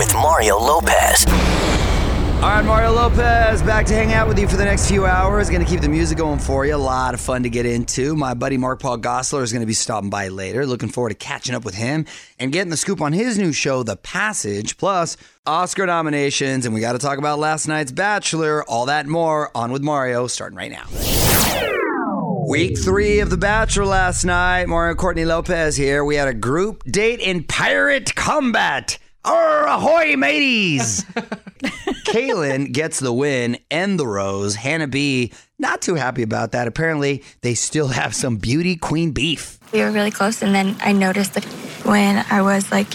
[0.00, 1.26] with Mario Lopez.
[1.26, 5.50] All right, Mario Lopez, back to hang out with you for the next few hours.
[5.50, 6.74] Going to keep the music going for you.
[6.74, 8.16] A lot of fun to get into.
[8.16, 10.64] My buddy Mark Paul Gosselaar is going to be stopping by later.
[10.64, 12.06] Looking forward to catching up with him
[12.38, 16.64] and getting the scoop on his new show, The Passage, plus Oscar nominations.
[16.64, 18.64] And we got to talk about last night's Bachelor.
[18.64, 20.86] All that more on with Mario, starting right now.
[22.48, 24.66] Week three of The Bachelor last night.
[24.66, 26.06] Mario Courtney Lopez here.
[26.06, 28.96] We had a group date in pirate combat.
[29.24, 31.04] Arr, ahoy, mateys!
[32.06, 34.54] Caelynn gets the win and the rose.
[34.54, 36.66] Hannah B, not too happy about that.
[36.66, 39.58] Apparently, they still have some beauty queen beef.
[39.72, 41.44] We were really close, and then I noticed that
[41.84, 42.88] when I was like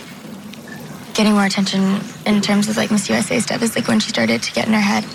[1.14, 4.42] getting more attention in terms of like Miss USA stuff, is like when she started
[4.44, 5.06] to get in her head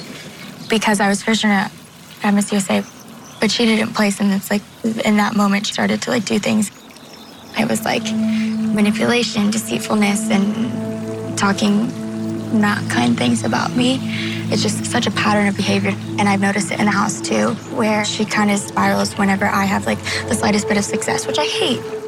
[0.69, 1.73] because I was first at
[2.23, 2.85] at Miss USA,
[3.41, 4.63] but she didn't place, and it's like
[5.05, 6.71] in that moment she started to like do things.
[7.59, 10.90] It was like manipulation, deceitfulness, and
[11.41, 11.89] talking
[12.61, 13.99] not kind things about me.
[14.53, 15.95] It's just such a pattern of behavior.
[16.19, 19.65] And I've noticed it in the house too, where she kind of spirals whenever I
[19.65, 22.00] have like the slightest bit of success, which I hate.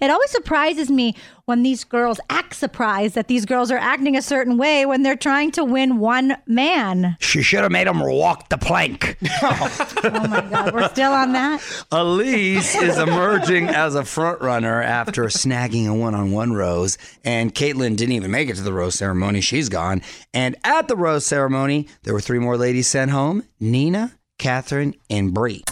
[0.08, 1.14] It always surprises me
[1.46, 5.16] when these girls act surprised that these girls are acting a certain way when they're
[5.16, 7.16] trying to win one man.
[7.20, 9.16] She should have made him walk the plank.
[9.40, 11.62] Oh my God, we're still on that.
[11.90, 18.12] Elise is emerging as a front runner after snagging a one-on-one rose, and Caitlin didn't
[18.12, 19.40] even make it to the rose ceremony.
[19.40, 20.02] She's gone.
[20.32, 25.34] And at the rose ceremony, there were three more ladies sent home: Nina, Catherine, and
[25.34, 25.64] Bree.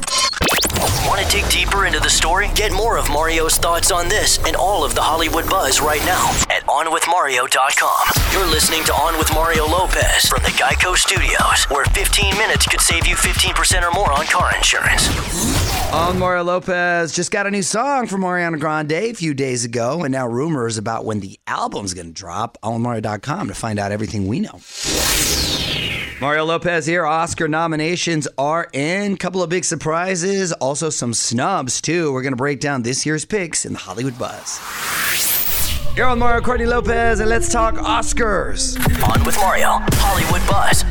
[1.17, 2.50] Want to dig deeper into the story?
[2.55, 6.28] Get more of Mario's thoughts on this and all of the Hollywood buzz right now
[6.50, 8.08] at OnWithMario.com.
[8.34, 12.83] You're listening to On with Mario Lopez from the Geico Studios, where 15 minutes could
[12.83, 15.66] save you 15% or more on car insurance.
[15.92, 20.12] Mario Lopez just got a new song from Ariana Grande a few days ago, and
[20.12, 24.27] now rumors about when the album's going to drop on Mario.com to find out everything
[24.27, 24.61] we know.
[26.20, 27.05] Mario Lopez here.
[27.05, 29.17] Oscar nominations are in.
[29.17, 32.13] Couple of big surprises, also some snubs too.
[32.13, 34.61] We're going to break down this year's picks in the Hollywood Buzz.
[35.97, 38.77] You're on Mario Courtney Lopez, and let's talk Oscars.
[39.13, 40.85] On with Mario, Hollywood Buzz.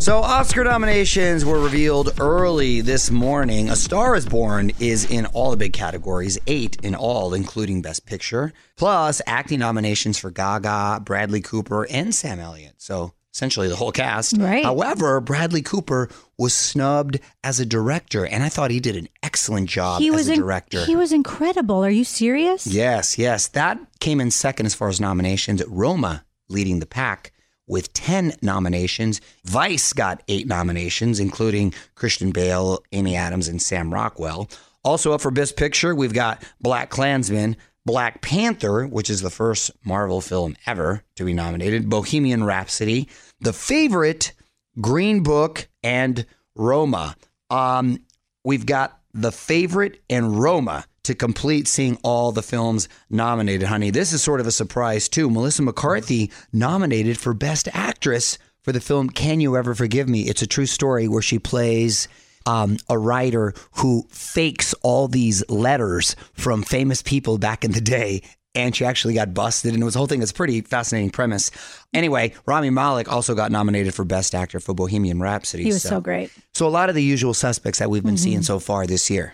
[0.00, 3.68] So, Oscar nominations were revealed early this morning.
[3.68, 8.06] A Star is Born is in all the big categories, eight in all, including Best
[8.06, 12.74] Picture, plus acting nominations for Gaga, Bradley Cooper, and Sam Elliott.
[12.78, 14.36] So, essentially the whole cast.
[14.38, 14.64] Right.
[14.64, 16.08] However, Bradley Cooper
[16.38, 20.14] was snubbed as a director, and I thought he did an excellent job He as
[20.14, 20.84] was a in- director.
[20.86, 21.84] he was incredible.
[21.84, 22.66] Are you serious?
[22.66, 23.48] Yes, yes.
[23.48, 25.62] That came in second as far as nominations.
[25.66, 27.32] Roma leading the pack
[27.68, 29.20] with 10 nominations.
[29.44, 34.48] Vice got eight nominations, including Christian Bale, Amy Adams, and Sam Rockwell.
[34.84, 40.20] Also up for Best Picture, we've got BlacKkKlansman, Black Panther, which is the first Marvel
[40.20, 43.08] film ever to be nominated, Bohemian Rhapsody,
[43.40, 44.32] The Favorite,
[44.80, 47.16] Green Book, and Roma.
[47.50, 48.00] Um,
[48.44, 53.88] we've got The Favorite and Roma to complete seeing all the films nominated, honey.
[53.90, 55.30] This is sort of a surprise, too.
[55.30, 60.28] Melissa McCarthy nominated for Best Actress for the film Can You Ever Forgive Me?
[60.28, 62.08] It's a true story where she plays
[62.44, 68.20] um, a writer who fakes all these letters from famous people back in the day.
[68.54, 70.20] And she actually got busted, and it was the whole thing.
[70.20, 71.50] It's a pretty fascinating premise.
[71.94, 75.62] Anyway, Rami Malek also got nominated for Best Actor for Bohemian Rhapsody.
[75.62, 76.30] He was so great.
[76.52, 79.32] So a lot of the usual suspects that we've been seeing so far this year.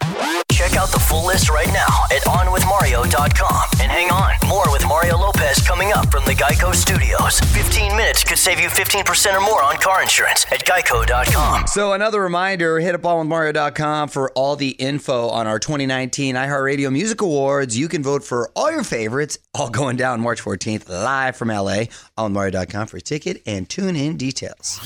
[0.74, 3.68] Check out the full list right now at OnWithMario.com.
[3.80, 7.38] And hang on, more with Mario Lopez coming up from the Geico Studios.
[7.38, 11.68] 15 minutes could save you 15% or more on car insurance at Geico.com.
[11.68, 17.20] So another reminder, hit up onwithmario.com for all the info on our 2019 iHeartRadio Music
[17.20, 17.78] Awards.
[17.78, 21.84] You can vote for all your favorites, all going down March 14th, live from LA.
[22.18, 24.80] Onwithmario.com for a ticket and tune in details.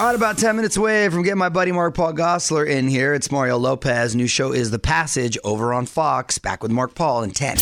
[0.00, 3.12] All right, about 10 minutes away from getting my buddy Mark Paul Gosselaar in here.
[3.12, 4.16] It's Mario Lopez.
[4.16, 6.38] New show is The Passage over on Fox.
[6.38, 7.58] Back with Mark Paul in 10.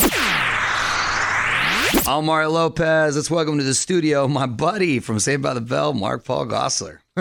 [2.06, 3.16] I'm Mario Lopez.
[3.16, 6.98] Let's welcome to the studio my buddy from Saved by the Bell, Mark Paul Gosselaar.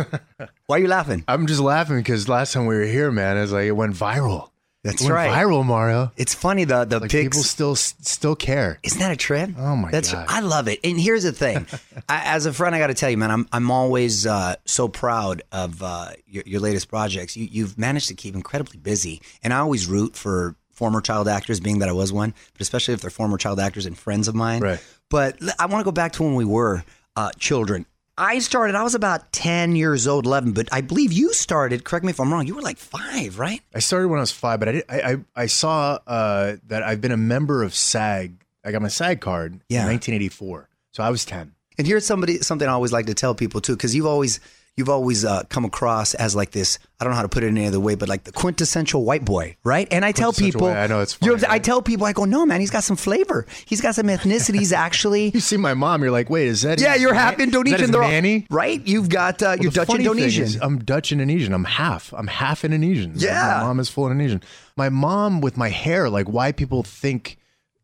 [0.67, 1.23] Why are you laughing?
[1.27, 4.51] I'm just laughing because last time we were here, man, it's like it went viral.
[4.87, 5.31] That's it went right.
[5.31, 6.11] viral, Mario.
[6.17, 7.23] It's funny the the Like pics.
[7.25, 8.79] people still still care.
[8.83, 9.51] Isn't that a trip?
[9.57, 10.25] Oh, my That's, God.
[10.29, 10.79] I love it.
[10.83, 11.67] And here's the thing,
[12.09, 14.87] I, as a friend, I got to tell you, man, I'm I'm always uh, so
[14.87, 17.35] proud of uh, your, your latest projects.
[17.37, 21.59] You, you've managed to keep incredibly busy, and I always root for former child actors,
[21.59, 24.35] being that I was one, but especially if they're former child actors and friends of
[24.35, 24.61] mine.
[24.61, 24.83] Right.
[25.09, 26.83] But I want to go back to when we were
[27.15, 27.85] uh, children.
[28.17, 28.75] I started.
[28.75, 31.83] I was about ten years old, eleven, but I believe you started.
[31.83, 32.47] Correct me if I'm wrong.
[32.47, 33.61] You were like five, right?
[33.75, 36.81] I started when I was five, but I did, I, I I saw uh, that
[36.83, 38.43] I've been a member of SAG.
[38.65, 39.81] I got my SAG card Yeah.
[39.83, 41.53] in 1984, so I was 10.
[41.77, 44.39] And here's somebody something I always like to tell people too, because you've always
[44.77, 46.77] you've always uh, come across as like this.
[46.99, 49.25] I don't know how to put it any other way, but like the quintessential white
[49.25, 49.87] boy, right?
[49.91, 52.45] And I tell people, white- I know, it's funny, I tell people, I go, no,
[52.45, 53.45] man, he's got some flavor.
[53.65, 54.59] He's got some ethnicity.
[54.59, 55.31] He's actually.
[55.33, 56.79] You see my mom, you're like, wait, is that?
[56.79, 57.91] Yeah, you're half is that his Indonesian.
[57.91, 58.45] They're all- nanny?
[58.51, 58.85] right?
[58.87, 60.61] You've got uh, Well, you're Dutch Indonesian.
[60.61, 61.53] I'm Dutch Indonesian.
[61.53, 62.13] I'm half.
[62.13, 63.13] I'm half Indonesian.
[63.13, 63.57] Like, Yeah.
[63.61, 64.41] my mom is full Indonesian.
[64.75, 67.37] My mom with my hair, like why people think,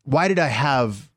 [0.04, 1.10] why did I have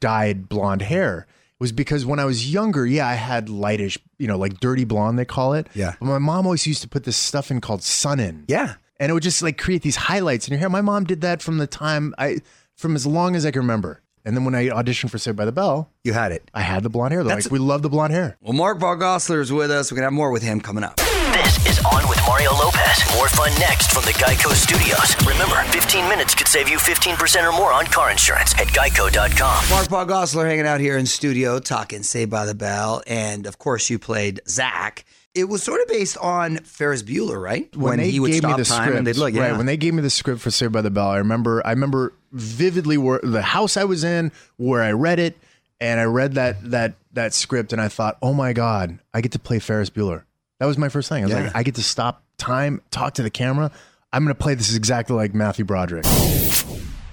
[0.00, 1.26] dyed blonde hair?
[1.60, 4.84] It was because when I was younger, yeah, I had lightish, you know, like dirty
[4.86, 5.66] blonde they call it.
[5.74, 5.94] Yeah.
[6.00, 8.44] But my mom always used to put this stuff in called sun in.
[8.48, 8.74] yeah.
[8.98, 10.68] And it would just like create these highlights in your hair.
[10.70, 12.38] My mom did that from the time I,
[12.76, 14.02] from as long as I can remember.
[14.26, 16.50] And then when I auditioned for Saved by the Bell, You had it.
[16.52, 17.22] I had the blonde hair.
[17.22, 18.36] They're That's- like, we love the blonde hair.
[18.42, 19.90] Well, Mark Paul Gosselaar is with us.
[19.90, 20.98] We're gonna have more with him coming up.
[21.40, 23.02] This is On with Mario Lopez.
[23.16, 25.16] More fun next from the Geico Studios.
[25.26, 29.70] Remember, 15 minutes could save you 15% or more on car insurance at geico.com.
[29.70, 33.58] Mark Paul Gosselaar hanging out here in studio talking Saved by the Bell, and of
[33.58, 35.06] course you played Zach.
[35.34, 37.74] It was sort of based on Ferris Bueller, right?
[37.74, 39.48] when, they he would gave stop me the time script, and they'd look, yeah.
[39.48, 39.56] right?
[39.56, 42.12] When they gave me the script for Saved by the Bell, I remember, I remember
[42.32, 45.38] vividly where the house I was in, where I read it,
[45.80, 49.32] and I read that that that script, and I thought, oh my god, I get
[49.32, 50.24] to play Ferris Bueller.
[50.60, 51.22] That was my first thing.
[51.24, 51.42] I was Yeah.
[51.44, 53.70] like, I get to stop time, talk to the camera.
[54.12, 56.04] I'm going to play this exactly like Matthew Broderick.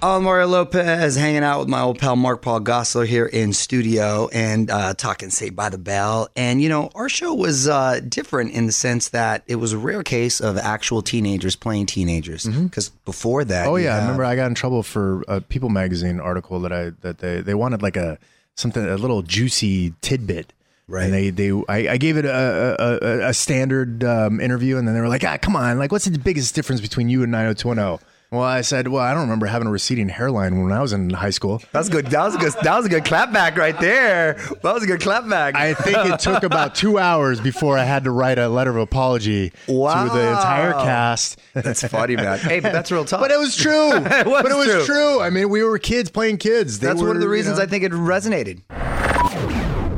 [0.01, 4.29] I'm Mario Lopez hanging out with my old pal Mark Paul Gossler here in studio
[4.31, 6.27] and uh, talking Saved by the Bell.
[6.35, 9.77] And, you know, our show was uh, different in the sense that it was a
[9.77, 12.45] rare case of actual teenagers playing teenagers.
[12.45, 13.71] Because before that, Mm-hmm.
[13.71, 16.91] Oh yeah, I remember I got in trouble for a People magazine article that I
[17.01, 18.19] that they they wanted like a
[18.55, 20.51] something a little juicy tidbit.
[20.87, 21.03] Right.
[21.05, 24.95] And they they I, I gave it a a, a, standard um, interview, and then
[24.95, 28.07] they were like, ah, come on, like what's the biggest difference between you and 90210?
[28.29, 31.11] Well, I said, well, I don't remember having a receding hairline when I was in
[31.11, 31.61] high school.
[31.71, 32.07] That's good.
[32.07, 32.53] That was a good.
[32.61, 34.33] That was a good clapback right there.
[34.63, 35.55] That was a good clapback.
[35.55, 38.77] I think it took about two hours before I had to write a letter of
[38.77, 40.07] apology Wow.
[40.07, 41.39] to the entire cast.
[41.53, 42.37] that's funny, man.
[42.39, 43.21] Hey, but that's real tough.
[43.21, 43.89] But it was true.
[43.91, 44.85] was but it was true.
[44.85, 45.21] true.
[45.21, 46.79] I mean, we were kids playing kids.
[46.79, 48.61] They That's one of were, the you reasons know- I think it resonated.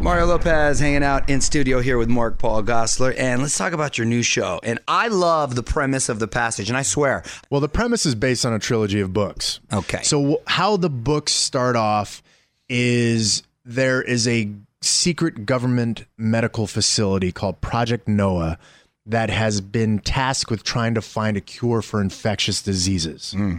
[0.01, 3.97] Mario Lopez hanging out in studio here with Mark Paul Gosselaar, and let's talk about
[3.97, 4.59] your new show.
[4.63, 8.15] And I love the premise of the passage, and I swear, Well, the premise is
[8.15, 9.59] based on a trilogy of books.
[9.71, 10.01] Okay.
[10.03, 12.23] So, how the books start off
[12.69, 14.49] is there is a
[14.81, 18.57] secret government medical facility called Project Noah
[19.05, 23.33] that has been tasked with trying to find a cure for infectious diseases.
[23.33, 23.57] Hmm.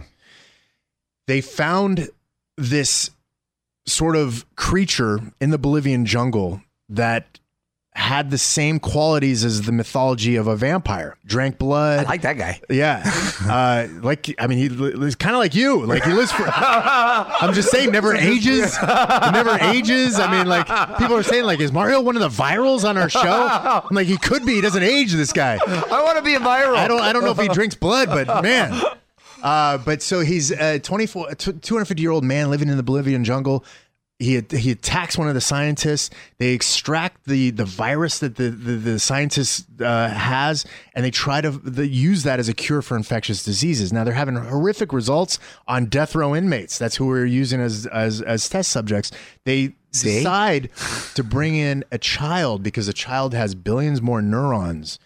[1.27, 2.09] They found
[2.57, 3.11] this
[3.85, 7.39] sort of creature in the Bolivian jungle that
[7.93, 11.17] had the same qualities as the mythology of a vampire.
[11.25, 12.05] Drank blood.
[12.05, 12.61] I like that guy.
[12.69, 13.03] Yeah,
[13.41, 15.85] uh, like I mean, he he's kind of like you.
[15.85, 16.45] Like he lives for.
[16.47, 18.77] I'm just saying, never ages.
[18.81, 20.19] Never ages.
[20.19, 20.67] I mean, like
[20.97, 23.47] people are saying, like, is Mario one of the virals on our show?
[23.49, 24.55] I'm like, he could be.
[24.55, 25.11] He doesn't age.
[25.11, 25.59] This guy.
[25.67, 26.75] I want to be a viral.
[26.75, 27.01] I don't.
[27.01, 28.81] I don't know if he drinks blood, but man.
[29.41, 33.65] Uh, but so he's a 24, 250 year old man living in the Bolivian jungle.
[34.19, 36.11] He, he attacks one of the scientists.
[36.37, 41.41] They extract the, the virus that the, the, the scientist uh, has, and they try
[41.41, 43.91] to the, use that as a cure for infectious diseases.
[43.91, 46.77] Now they're having horrific results on death row inmates.
[46.77, 49.09] That's who we're using as as, as test subjects.
[49.45, 50.19] They See?
[50.19, 50.69] decide
[51.15, 54.99] to bring in a child because a child has billions more neurons.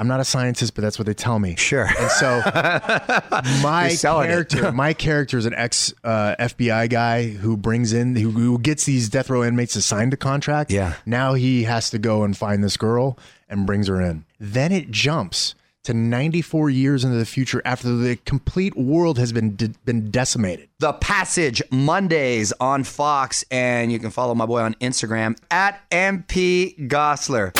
[0.00, 1.56] I'm not a scientist, but that's what they tell me.
[1.56, 1.84] Sure.
[1.86, 2.40] And so
[3.62, 4.32] my You're selling it.
[4.32, 8.86] character, my character is an ex uh, FBI guy who brings in who, who gets
[8.86, 10.70] these death row inmates to sign the contract.
[10.70, 10.94] Yeah.
[11.04, 13.18] Now he has to go and find this girl
[13.50, 14.24] and brings her in.
[14.38, 15.54] Then it jumps
[15.84, 20.70] to 94 years into the future after the complete world has been de- been decimated.
[20.78, 26.88] The Passage Mondays on Fox, and you can follow my boy on Instagram at MP
[26.88, 27.52] Gosselaar.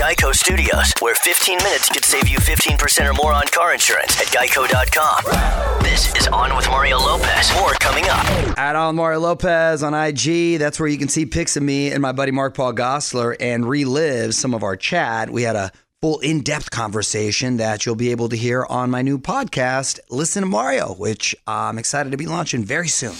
[0.00, 4.28] Geico Studios, where 15 minutes could save you 15% or more on car insurance at
[4.28, 5.82] geico.com.
[5.82, 7.52] This is On with Mario Lopez.
[7.56, 8.24] More coming up.
[8.58, 10.58] At on Mario Lopez on IG.
[10.58, 13.68] That's where you can see pics of me and my buddy Mark Paul Gosselaar and
[13.68, 15.28] relive some of our chat.
[15.28, 19.02] We had a full in depth conversation that you'll be able to hear on my
[19.02, 23.12] new podcast, Listen to Mario, which I'm excited to be launching very soon.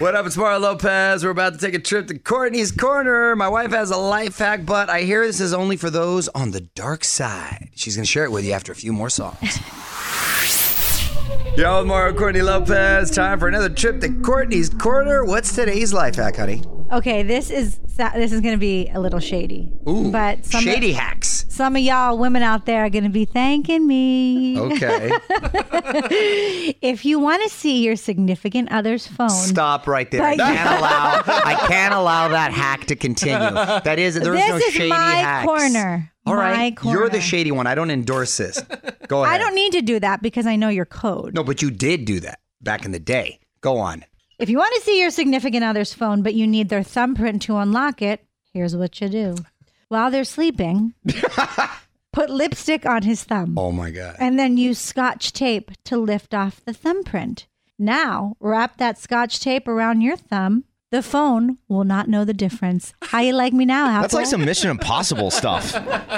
[0.00, 0.26] What up?
[0.26, 1.22] It's Mario Lopez.
[1.22, 3.36] We're about to take a trip to Courtney's Corner.
[3.36, 6.50] My wife has a life hack, but I hear this is only for those on
[6.50, 7.70] the dark side.
[7.76, 9.38] She's going to share it with you after a few more songs.
[11.56, 13.12] Yo, with Mario Courtney Lopez.
[13.12, 15.24] Time for another trip to Courtney's Corner.
[15.24, 16.64] What's today's life hack, honey?
[16.90, 19.72] Okay, this is this is going to be a little shady.
[19.88, 21.33] Ooh, but some shady hacks.
[21.54, 24.58] Some of y'all women out there are going to be thanking me.
[24.58, 25.12] Okay.
[26.80, 30.22] If you want to see your significant other's phone, Stop right there.
[30.22, 31.22] I can't allow.
[31.26, 33.38] I can't allow that hack to continue.
[33.38, 34.14] That is.
[34.14, 35.46] There's this no is shady my hacks.
[35.46, 36.12] corner.
[36.26, 36.78] All My right.
[36.82, 37.66] You're the shady one.
[37.66, 38.60] I don't endorse this.
[39.08, 39.34] Go ahead.
[39.34, 41.34] I don't need to do that because I know your code.
[41.34, 43.38] No, but you did do that back in the day.
[43.60, 44.04] Go on.
[44.38, 47.56] If you want to see your significant other's phone, but you need their thumbprint to
[47.58, 49.36] unlock it, here's what you do.
[49.94, 50.92] While they're sleeping,
[52.12, 54.16] put lipstick on his thumb Oh my god.
[54.18, 57.46] and then use scotch tape to lift off the thumbprint.
[57.78, 60.64] Now, wrap that scotch tape around your thumb.
[60.90, 62.92] The phone will not know the difference.
[63.02, 64.02] How you like me now, Apple?
[64.02, 65.70] That's like some Mission Impossible stuff.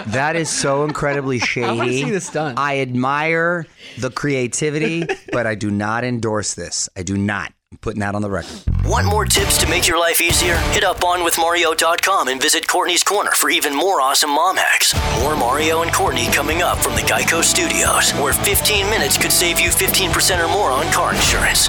[0.06, 1.76] That is so incredibly shady.
[1.76, 2.54] wanna see this done.
[2.56, 3.66] I admire
[3.98, 6.88] the creativity, but I do not endorse this.
[6.96, 7.52] I do not.
[7.80, 8.62] Putting that on the record.
[8.84, 10.56] Want more tips to make your life easier?
[10.72, 14.94] Hit up onwithmario.com and visit Courtney's Corner for even more awesome mom hacks.
[15.20, 19.60] More Mario and Courtney coming up from the Geico Studios, where 15 minutes could save
[19.60, 21.68] you 15% or more on car insurance.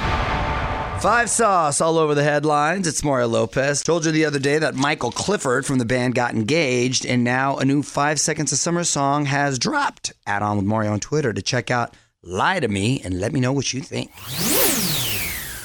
[1.01, 2.87] Five sauce all over the headlines.
[2.87, 3.83] It's Mario Lopez.
[3.83, 7.57] Told you the other day that Michael Clifford from the band got engaged, and now
[7.57, 10.13] a new Five Seconds of Summer song has dropped.
[10.25, 13.39] Add on with Mario on Twitter to check out Lie to Me and let me
[13.39, 14.09] know what you think.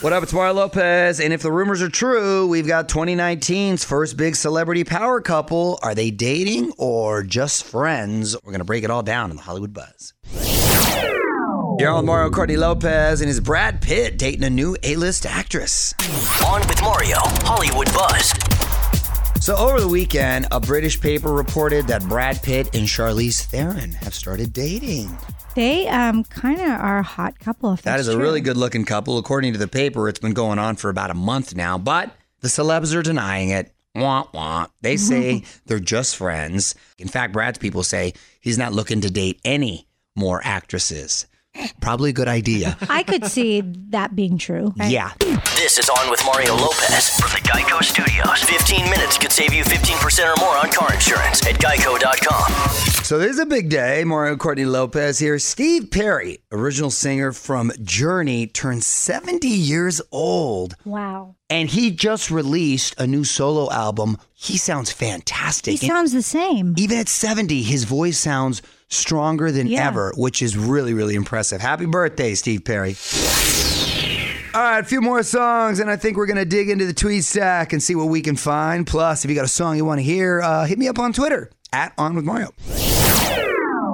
[0.02, 0.24] What up?
[0.24, 1.20] It's Mario Lopez.
[1.20, 5.78] And if the rumors are true, we've got 2019's first big celebrity power couple.
[5.80, 8.34] Are they dating or just friends?
[8.42, 10.12] We're going to break it all down in the Hollywood Buzz.
[11.78, 15.94] Here on Mario Courtney Lopez and is Brad Pitt dating a new A-list actress.
[16.44, 18.32] On with Mario, Hollywood Buzz.
[19.42, 24.14] So over the weekend, a British paper reported that Brad Pitt and Charlize Theron have
[24.14, 25.18] started dating.
[25.56, 27.74] They um kind of are a hot couple.
[27.82, 29.18] That is a really good looking couple.
[29.18, 32.46] According to the paper, it's been going on for about a month now, but the
[32.46, 33.74] celebs are denying it.
[33.96, 34.68] Wah, wah.
[34.80, 36.76] They say they're just friends.
[37.00, 41.26] In fact, Brad's people say he's not looking to date any more actresses.
[41.80, 42.76] Probably a good idea.
[42.88, 44.72] I could see that being true.
[44.86, 45.12] yeah.
[45.56, 48.42] This is On with Mario Lopez from the Geico Studios.
[48.42, 52.52] 15 minutes could save you 15% or more on car insurance at geico.com.
[53.04, 54.02] So this is a big day.
[54.04, 55.38] Mario Courtney Lopez here.
[55.38, 60.74] Steve Perry, original singer from Journey, turned 70 years old.
[60.84, 61.36] Wow.
[61.50, 64.16] And he just released a new solo album.
[64.32, 65.72] He sounds fantastic.
[65.80, 66.74] He sounds the same.
[66.78, 69.86] Even at 70, his voice sounds stronger than Yeah.
[69.88, 71.60] ever, which is really, really impressive.
[71.60, 72.96] Happy birthday, Steve Perry.
[74.54, 76.92] All right, a few more songs, and I think we're going to dig into the
[76.92, 78.86] tweet stack and see what we can find.
[78.86, 81.14] Plus, if you got a song you want to hear, uh, hit me up on
[81.14, 82.50] Twitter at On With Mario.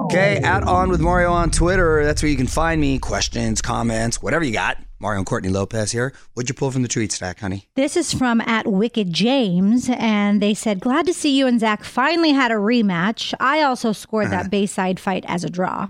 [0.05, 2.03] Okay, at On With Mario on Twitter.
[2.03, 2.99] That's where you can find me.
[2.99, 4.77] Questions, comments, whatever you got.
[4.99, 6.13] Mario and Courtney Lopez here.
[6.33, 7.67] What'd you pull from the tweet stack, honey?
[7.75, 11.83] This is from at Wicked James, and they said, "Glad to see you and Zach
[11.83, 13.33] finally had a rematch.
[13.39, 14.43] I also scored Uh-huh.
[14.43, 15.87] that Bayside fight as a draw.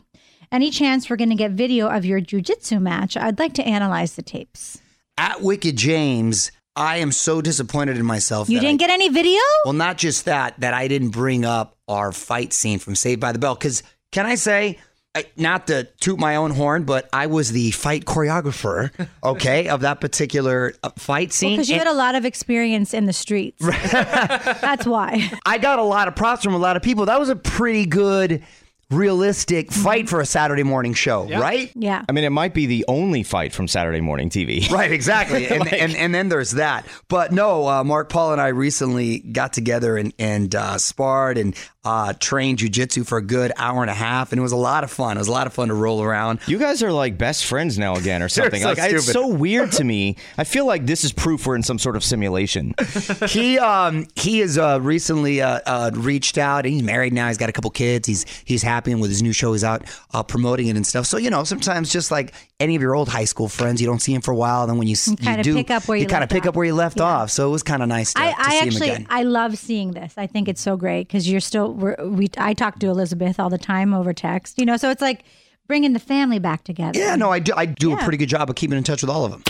[0.52, 3.16] Any chance we're going to get video of your jujitsu match?
[3.18, 4.80] I'd like to analyze the tapes.
[5.18, 8.50] At Wicked James, I am so disappointed in myself.
[8.50, 9.42] You didn't get any video?
[9.66, 13.32] Well, not just that, that I didn't bring up our fight scene from Saved by
[13.32, 13.56] the Bell.
[13.56, 14.80] Because can I say,
[15.16, 18.92] I- not to toot my own horn, but I was the fight choreographer,
[19.24, 21.54] okay, of that particular uh, fight scene.
[21.54, 23.66] Because you And had a lot of experience in the streets.
[23.92, 25.32] That's why.
[25.46, 27.06] I got a lot of props from a lot of people.
[27.08, 28.44] That was a pretty good,
[28.92, 31.72] realistic fight for a Saturday morning show, right?
[31.76, 32.04] Yeah.
[32.10, 34.70] I mean, it might be the only fight from Saturday morning TV.
[34.80, 35.48] Right, exactly.
[35.48, 36.86] And, and and then there's that.
[37.08, 41.56] But no, uh, Mark Paul and I recently got together and, and uh, sparred and
[41.90, 44.32] uh, trained jujitsu for a good hour and a half.
[44.32, 45.18] And it was a lot of fun.
[45.18, 46.40] It was a lot of fun to roll around.
[46.46, 48.62] You guys are like best friends now again, or something.
[48.62, 50.16] so like I- it's so weird to me.
[50.38, 52.76] I feel like this is proof we're in some sort of simulation.
[53.28, 57.28] he um he has uh, recently uh, uh, reached out he's married now.
[57.28, 58.08] He's got a couple kids.
[58.08, 59.54] He's he's happy and with his new show.
[59.54, 61.06] He's out uh, promoting it and stuff.
[61.08, 64.00] So you know, sometimes just like any of your old high school friends, you don't
[64.02, 64.68] see him for a while.
[64.68, 66.50] Then when you, you kinda do, pick up where you kind of left pick off.
[66.50, 67.04] up where you left Yeah.
[67.06, 67.32] off.
[67.32, 69.08] So it was kind of nice to, I, to I see actually him again.
[69.10, 70.14] I love seeing this.
[70.18, 72.30] I think it's so great because you're still we're, we.
[72.38, 74.60] I talk to Elizabeth all the time over text.
[74.60, 75.24] You know, so it's like
[75.68, 77.00] bringing the family back together.
[77.00, 77.54] yeah, no, I do.
[77.56, 79.44] I do a pretty good job of keeping in touch with all of them.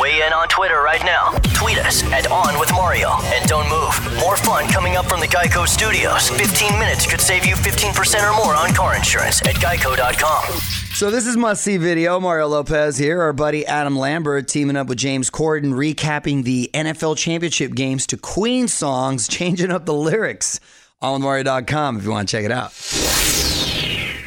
[0.00, 1.30] Weigh in on Twitter right now.
[1.54, 3.10] Tweet us at On With Mario.
[3.24, 4.20] And don't move.
[4.20, 6.28] More fun coming up from the Geico Studios.
[6.30, 10.58] 15 minutes could save you 15% or more on car insurance at geico.com.
[10.94, 12.18] So this is must see video.
[12.18, 13.20] Mario Lopez here.
[13.20, 18.16] Our buddy Adam Lambert teaming up with James Corden, recapping the NFL championship games to
[18.16, 20.58] Queen songs, changing up the lyrics
[21.00, 22.72] on Mario.com if you want to check it out.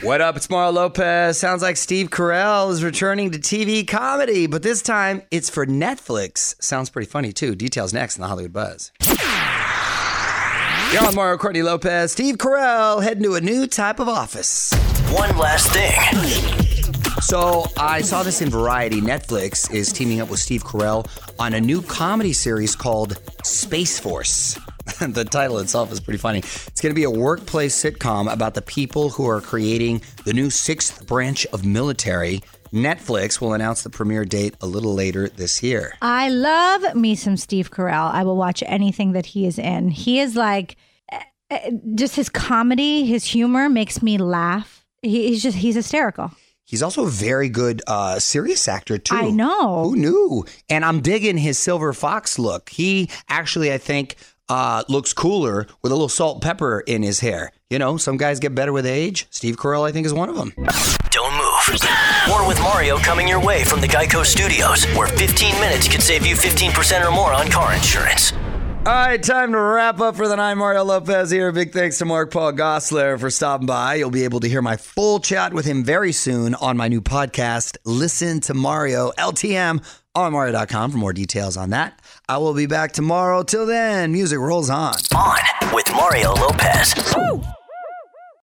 [0.02, 0.38] What up?
[0.38, 1.38] It's Mario Lopez.
[1.38, 6.56] Sounds like Steve Carell is returning to TV comedy, but this time it's for Netflix.
[6.62, 7.54] Sounds pretty funny too.
[7.54, 8.92] Details next in the Hollywood Buzz.
[11.06, 12.14] On Mario Courtney Lopez.
[12.14, 14.74] Steve Carell heading to a new type of office.
[15.12, 16.69] One last thing.
[17.22, 19.02] So I saw this in Variety.
[19.02, 21.08] Netflix is teaming up with Steve Carell
[21.38, 24.58] on a new comedy series called Space Force.
[25.00, 26.40] the title itself is pretty funny.
[26.40, 30.50] It's going to be a workplace sitcom about the people who are creating the new
[30.50, 32.42] sixth branch of military.
[32.74, 35.96] Netflix will announce the premiere date a little later this year.
[36.02, 38.12] I love me some Steve Carell.
[38.12, 39.90] I will watch anything that he is in.
[39.90, 40.78] He is like,
[41.12, 41.20] eh,
[41.52, 44.86] eh, just his comedy, his humor makes me laugh.
[45.02, 46.32] He, he's just, he's hysterical.
[46.70, 49.16] He's also a very good uh, serious actor too.
[49.16, 49.86] I know.
[49.86, 50.46] Who knew?
[50.70, 52.70] And I'm digging his Silver Fox look.
[52.70, 54.18] He actually, I think,
[54.50, 57.52] uh, looks cooler with a little salt and pepper in his hair.
[57.72, 59.26] You know, some guys get better with age.
[59.32, 60.54] Steve Carell, I think, is one of them.
[61.10, 61.80] Don't move.
[62.28, 66.24] More with Mario coming your way from the Geico Studios, where 15 minutes could save
[66.24, 68.32] you 15% or more on car insurance.
[68.86, 70.56] All right, time to wrap up for the night.
[70.56, 71.52] Mario Lopez here.
[71.52, 73.96] Big thanks to Mark Paul Gosselaar for stopping by.
[73.96, 77.02] You'll be able to hear my full chat with him very soon on my new
[77.02, 82.02] podcast, Listen to Mario, LTM, on Mario.com for more details on that.
[82.30, 83.44] I will be back tomorrow.
[83.44, 84.94] Till then, music rolls on.
[85.14, 86.94] On with Mario Lopez.